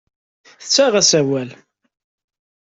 [0.61, 1.49] Tettaɣ-as awal.